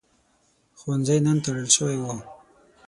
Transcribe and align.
ښوونځی 0.79 1.17
نن 1.25 1.37
تړل 1.45 1.67
شوی 1.75 1.97
و. 2.01 2.05